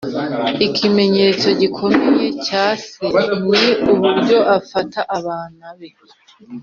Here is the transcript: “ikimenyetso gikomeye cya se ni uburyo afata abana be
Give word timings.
“ikimenyetso 0.67 1.47
gikomeye 1.59 2.25
cya 2.45 2.65
se 2.87 3.05
ni 3.51 3.57
uburyo 3.91 4.37
afata 4.57 4.99
abana 5.17 5.65
be 5.77 5.89